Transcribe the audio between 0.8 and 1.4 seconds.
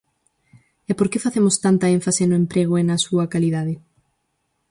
¿E por que